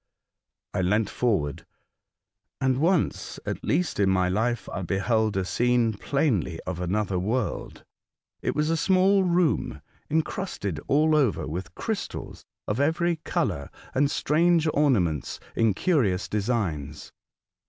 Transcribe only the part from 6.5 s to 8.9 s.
of another world. It was a